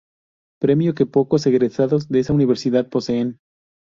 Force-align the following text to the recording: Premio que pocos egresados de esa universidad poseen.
Premio 0.59 0.95
que 0.95 1.05
pocos 1.05 1.45
egresados 1.45 2.09
de 2.09 2.21
esa 2.21 2.33
universidad 2.33 2.89
poseen. 2.89 3.37